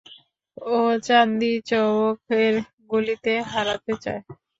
[0.57, 0.77] ও
[1.07, 2.55] চান্দি চওক এর
[2.87, 4.21] গলিতে হারাতে চায়।